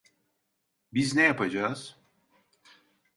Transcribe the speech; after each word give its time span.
Biz 0.93 1.15
ne 1.15 1.21
yapacağız? 1.23 1.97